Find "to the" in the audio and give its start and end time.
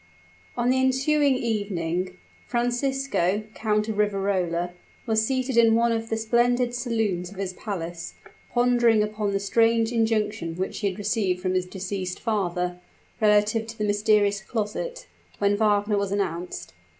13.67-13.83